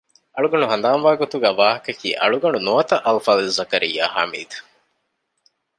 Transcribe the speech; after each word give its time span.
އަޅުގަނޑު 0.35 0.65
ހަނދާންވާ 0.71 1.11
ގޮތުގައި 1.21 1.57
ވާހަކަ 1.59 1.91
ކިއީ 1.99 2.13
އަޅުގަޑު 2.21 2.57
ނުވަތަ 2.67 2.95
އަލްފާޟިލް 3.05 3.55
ޒަކަރިޔާ 3.57 4.03
ޙަމީދު 4.15 4.57